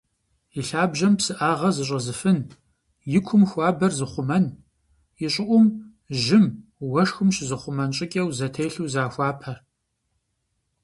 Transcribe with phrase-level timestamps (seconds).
[0.57, 2.39] Илъабжьэм псыӏагъэ зыщӏэзыфын,
[3.17, 4.45] икум хуабэр зыхъумэн,
[5.25, 5.65] ищӏыӏум
[6.21, 6.45] жьым,
[6.91, 9.53] уэшхым щызыхъумэн щӏыкӏэу зэтелъу захуапэ.